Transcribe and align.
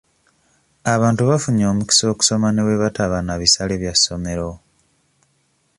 Abantu 0.93 1.21
bafunye 1.29 1.63
omukisa 1.71 2.03
okusoma 2.13 2.47
ne 2.51 2.61
bwe 2.65 2.75
bataba 2.83 3.17
na 3.21 3.35
bisale 3.41 3.73
bya 3.81 3.93
ssomero. 3.97 4.49